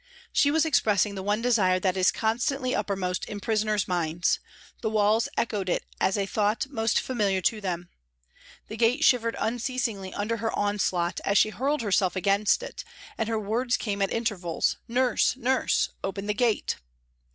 [0.33, 4.39] She was expressing the one desire that is constantly uppermost in prisoners' minds,
[4.81, 7.87] the walls echoed it as a thought most familiar to them.
[8.67, 12.83] The gate shivered unceasingly under her onslaught as she hurled herself against it,
[13.15, 15.35] and her words came at intervals," Nurse!
[15.37, 15.89] Nurse!
[16.03, 16.77] Open the gate."